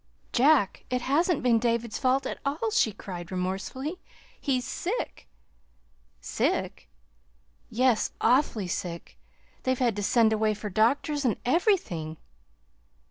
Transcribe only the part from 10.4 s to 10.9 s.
for